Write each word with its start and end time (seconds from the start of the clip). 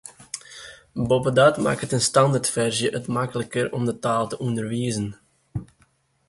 Boppedat 1.09 1.55
makket 1.65 1.95
in 1.97 2.03
standertferzje 2.09 2.87
it 2.97 3.05
makliker 3.17 3.67
om 3.77 3.83
de 3.89 3.95
taal 4.03 4.25
te 4.29 4.35
ûnderwizen. 4.45 5.09